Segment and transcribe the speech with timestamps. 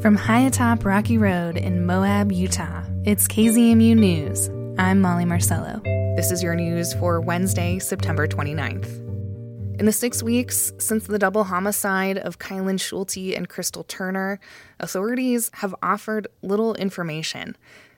[0.00, 4.48] From high atop Rocky Road in Moab, Utah, it's KZMU News.
[4.78, 5.82] I'm Molly Marcello.
[6.16, 8.88] This is your news for Wednesday, September 29th.
[9.78, 14.40] In the six weeks since the double homicide of Kylan Schulte and Crystal Turner,
[14.78, 17.54] authorities have offered little information.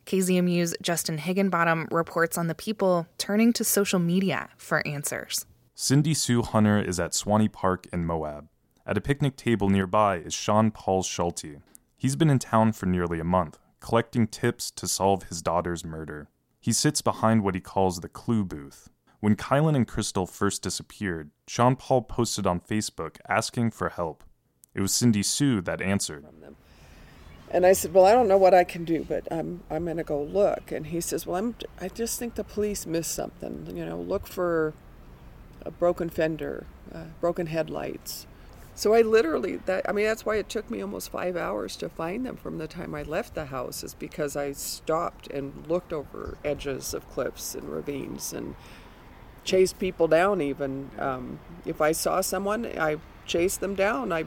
[0.06, 5.46] KZMU's Justin Higginbottom reports on the people turning to social media for answers.
[5.76, 8.48] Cindy Sue Hunter is at Swanny Park in Moab.
[8.84, 11.58] At a picnic table nearby is Sean Paul Schulte.
[12.02, 16.26] He's been in town for nearly a month, collecting tips to solve his daughter's murder.
[16.58, 18.88] He sits behind what he calls the clue booth.
[19.20, 24.24] When Kylan and Crystal first disappeared, Sean Paul posted on Facebook asking for help.
[24.74, 26.26] It was Cindy Sue that answered.
[27.52, 29.98] And I said, "Well, I don't know what I can do, but I'm I'm going
[29.98, 33.76] to go look." And he says, "Well, I'm I just think the police missed something.
[33.76, 34.74] You know, look for
[35.64, 38.26] a broken fender, uh, broken headlights,
[38.74, 41.88] so I literally that I mean that's why it took me almost 5 hours to
[41.88, 45.92] find them from the time I left the house is because I stopped and looked
[45.92, 48.54] over edges of cliffs and ravines and
[49.44, 50.90] chased people down even.
[50.98, 54.12] Um, if I saw someone I chased them down.
[54.12, 54.24] I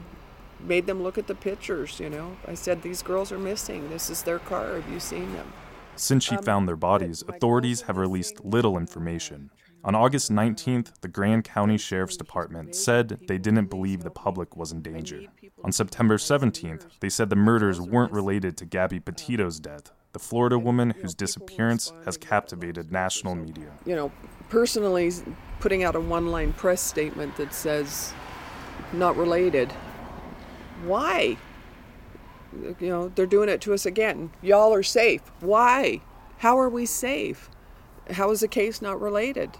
[0.58, 2.36] made them look at the pictures you know.
[2.46, 3.90] I said these girls are missing.
[3.90, 4.74] This is their car.
[4.74, 5.52] Have you seen them?
[5.96, 9.50] Since she Um, found their bodies, authorities have released little information.
[9.86, 14.72] On August 19th, the Grand County Sheriff's Department said they didn't believe the public was
[14.72, 15.20] in danger.
[15.62, 20.58] On September 17th, they said the murders weren't related to Gabby Petito's death, the Florida
[20.58, 23.70] woman whose disappearance has captivated national media.
[23.84, 24.10] you know,
[24.48, 25.12] personally
[25.60, 28.12] putting out a one line press statement that says
[28.92, 29.70] not related.
[30.82, 31.36] Why?
[32.80, 34.30] You know, they're doing it to us again.
[34.42, 35.22] Y'all are safe.
[35.38, 36.00] Why?
[36.38, 37.48] How are we safe?
[38.10, 39.56] How is the case not related?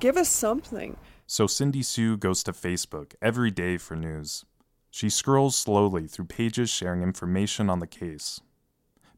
[0.00, 0.96] Give us something.
[1.26, 4.44] So Cindy Sue goes to Facebook every day for news.
[4.90, 8.40] She scrolls slowly through pages sharing information on the case.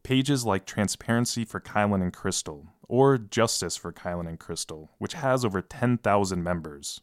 [0.02, 5.44] Pages like Transparency for Kylan and Crystal, or Justice for Kylan and Crystal, which has
[5.44, 7.02] over 10,000 members.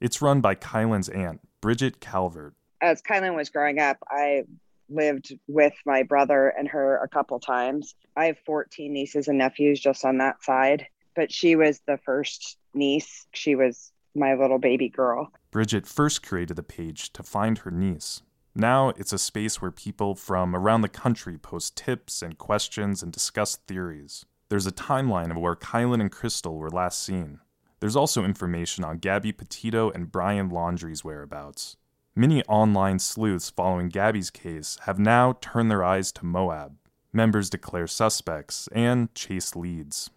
[0.00, 2.54] It's run by Kylan's aunt, Bridget Calvert.
[2.80, 4.42] as Kylan was growing up, I
[4.88, 7.94] lived with my brother and her a couple times.
[8.16, 12.58] I have 14 nieces and nephews just on that side, but she was the first
[12.74, 13.26] niece.
[13.32, 15.32] She was my little baby girl.
[15.50, 18.22] Bridget first created the page to find her niece.
[18.54, 23.10] Now it's a space where people from around the country post tips and questions and
[23.10, 24.26] discuss theories.
[24.50, 27.40] There's a timeline of where Kylan and Crystal were last seen.
[27.80, 31.76] There's also information on Gabby Petito and Brian Laundrie's whereabouts.
[32.14, 36.76] Many online sleuths following Gabby's case have now turned their eyes to Moab.
[37.14, 40.10] Members declare suspects and chase leads.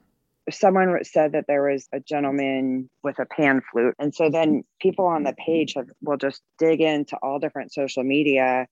[0.51, 3.95] Someone said that there was a gentleman with a pan flute.
[3.97, 8.03] And so then people on the page have, will just dig into all different social
[8.03, 8.67] media.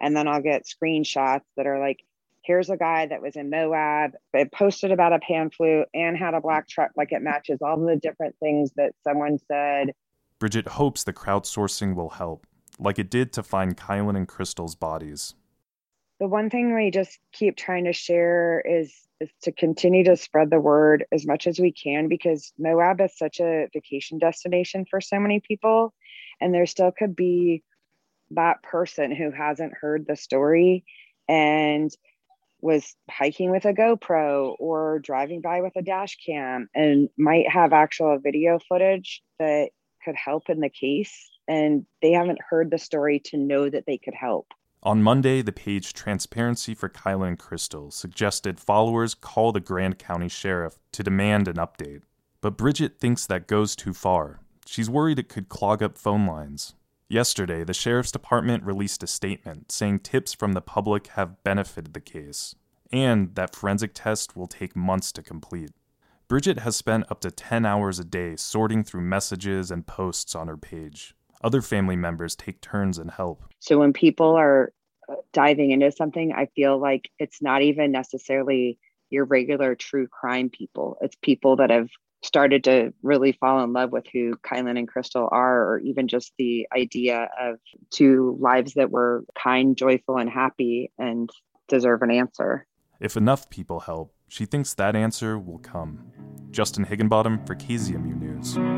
[0.00, 1.98] And then I'll get screenshots that are like,
[2.42, 6.32] here's a guy that was in Moab, it posted about a pan flute and had
[6.32, 6.90] a black truck.
[6.96, 9.92] Like it matches all the different things that someone said.
[10.38, 12.46] Bridget hopes the crowdsourcing will help,
[12.78, 15.34] like it did to find Kylan and Crystal's bodies.
[16.20, 20.48] The one thing we just keep trying to share is is to continue to spread
[20.50, 25.00] the word as much as we can because Moab is such a vacation destination for
[25.00, 25.92] so many people
[26.40, 27.62] and there still could be
[28.30, 30.84] that person who hasn't heard the story
[31.28, 31.90] and
[32.60, 37.72] was hiking with a GoPro or driving by with a dash cam and might have
[37.72, 39.70] actual video footage that
[40.04, 43.98] could help in the case and they haven't heard the story to know that they
[43.98, 44.46] could help.
[44.84, 50.28] On Monday, the page Transparency for Kylan and Crystal suggested followers call the Grand County
[50.28, 52.02] Sheriff to demand an update.
[52.40, 54.38] But Bridget thinks that goes too far.
[54.66, 56.74] She's worried it could clog up phone lines.
[57.08, 62.00] Yesterday, the Sheriff's Department released a statement saying tips from the public have benefited the
[62.00, 62.54] case,
[62.92, 65.72] and that forensic tests will take months to complete.
[66.28, 70.46] Bridget has spent up to 10 hours a day sorting through messages and posts on
[70.46, 71.16] her page.
[71.42, 73.44] Other family members take turns and help.
[73.60, 74.72] So when people are
[75.08, 78.78] uh, diving into something, I feel like it's not even necessarily
[79.10, 80.96] your regular true crime people.
[81.00, 81.88] It's people that have
[82.22, 86.32] started to really fall in love with who Kylan and Crystal are, or even just
[86.36, 87.58] the idea of
[87.90, 91.30] two lives that were kind, joyful, and happy and
[91.68, 92.66] deserve an answer.
[93.00, 96.10] If enough people help, she thinks that answer will come.
[96.50, 98.77] Justin Higginbottom for KZMU News.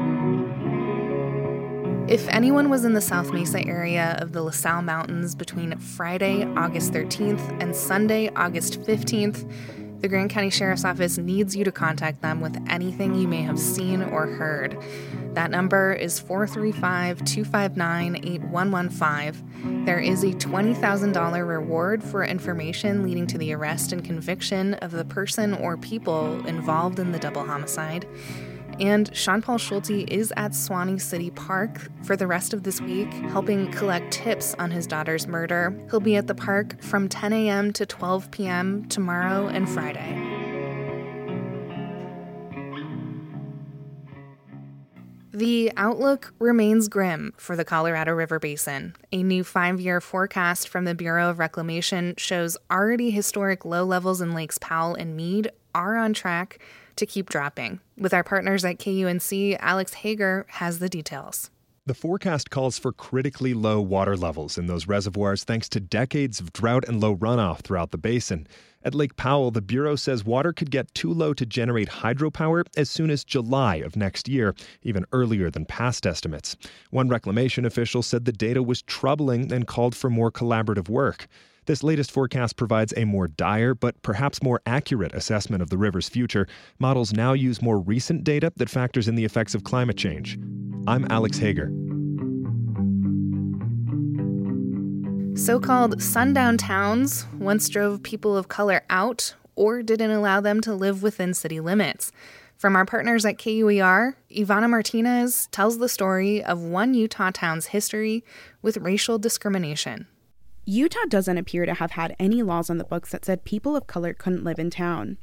[2.10, 6.42] If anyone was in the South Mesa area of the La Sal Mountains between Friday,
[6.56, 9.48] August 13th and Sunday, August 15th,
[10.00, 13.60] the Grand County Sheriff's Office needs you to contact them with anything you may have
[13.60, 14.76] seen or heard.
[15.34, 19.84] That number is 435 259 8115.
[19.84, 25.04] There is a $20,000 reward for information leading to the arrest and conviction of the
[25.04, 28.04] person or people involved in the double homicide.
[28.78, 33.12] And Sean Paul Schulte is at Swanny City Park for the rest of this week,
[33.12, 35.78] helping collect tips on his daughter's murder.
[35.90, 37.72] He'll be at the park from 10 a.m.
[37.72, 38.86] to 12 p.m.
[38.88, 40.40] tomorrow and Friday.
[45.32, 48.94] The outlook remains grim for the Colorado River Basin.
[49.10, 54.20] A new five year forecast from the Bureau of Reclamation shows already historic low levels
[54.20, 56.58] in Lakes Powell and Mead are on track
[56.96, 57.80] to keep dropping.
[57.96, 61.50] With our partners at KUNC, Alex Hager has the details.
[61.86, 66.52] The forecast calls for critically low water levels in those reservoirs thanks to decades of
[66.52, 68.46] drought and low runoff throughout the basin.
[68.84, 72.90] At Lake Powell, the Bureau says water could get too low to generate hydropower as
[72.90, 76.56] soon as July of next year, even earlier than past estimates.
[76.90, 81.26] One reclamation official said the data was troubling and called for more collaborative work.
[81.66, 86.08] This latest forecast provides a more dire but perhaps more accurate assessment of the river's
[86.08, 86.46] future.
[86.78, 90.38] Models now use more recent data that factors in the effects of climate change.
[90.86, 91.70] I'm Alex Hager.
[95.36, 100.74] So called sundown towns once drove people of color out or didn't allow them to
[100.74, 102.10] live within city limits.
[102.56, 108.24] From our partners at KUER, Ivana Martinez tells the story of one Utah town's history
[108.60, 110.06] with racial discrimination.
[110.70, 113.88] Utah doesn't appear to have had any laws on the books that said people of
[113.88, 115.18] color couldn't live in town.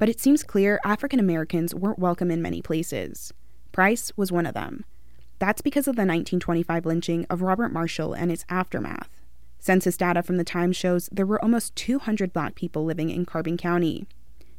[0.00, 3.32] But it seems clear African Americans weren't welcome in many places.
[3.70, 4.84] Price was one of them.
[5.38, 9.08] That's because of the 1925 lynching of Robert Marshall and its aftermath.
[9.60, 13.56] Census data from the time shows there were almost 200 black people living in Carbon
[13.56, 14.08] County.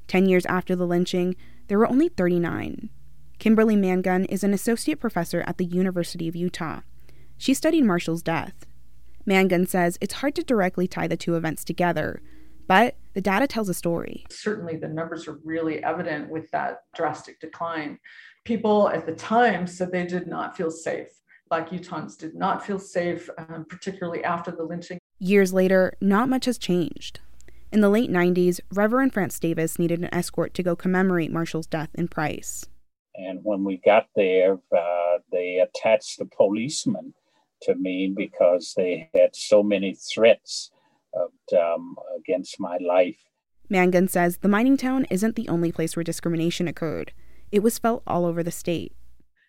[0.07, 1.35] Ten years after the lynching,
[1.67, 2.89] there were only 39.
[3.37, 6.79] Kimberly Mangun is an associate professor at the University of Utah.
[7.37, 8.65] She studied Marshall's death.
[9.27, 12.21] Mangun says it's hard to directly tie the two events together,
[12.68, 14.25] but the data tells a story.
[14.29, 18.00] Certainly, the numbers are really evident with that drastic decline.
[18.45, 21.09] People at the time said they did not feel safe.
[21.50, 25.00] Black Utahns did not feel safe, um, particularly after the lynching.
[25.19, 27.19] Years later, not much has changed.
[27.74, 31.89] In the late 90s, Reverend France Davis needed an escort to go commemorate Marshall's death
[31.94, 32.65] in Price.
[33.15, 37.13] And when we got there, uh, they attached the policeman
[37.63, 40.71] to me because they had so many threats
[41.13, 43.19] of, um, against my life.
[43.69, 47.13] Mangun says the mining town isn't the only place where discrimination occurred.
[47.51, 48.93] It was felt all over the state.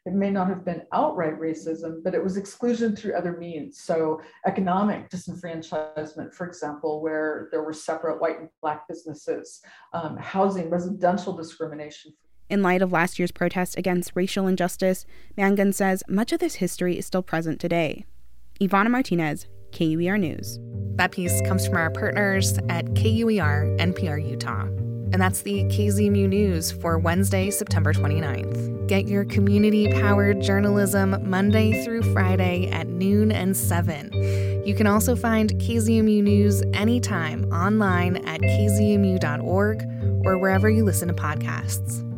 [0.05, 3.81] It may not have been outright racism, but it was exclusion through other means.
[3.81, 9.61] So, economic disenfranchisement, for example, where there were separate white and black businesses,
[9.93, 12.13] um, housing, residential discrimination.
[12.53, 15.07] In light of last year's protests against racial injustice,
[15.39, 18.05] Mangun says much of this history is still present today.
[18.61, 20.59] Ivana Martinez, KUER News.
[20.97, 24.65] That piece comes from our partners at KUER NPR Utah.
[24.65, 28.87] And that's the KZMU News for Wednesday, September 29th.
[28.87, 34.63] Get your community powered journalism Monday through Friday at noon and 7.
[34.67, 39.83] You can also find KZMU News anytime online at kzmu.org
[40.27, 42.12] or wherever you listen to podcasts.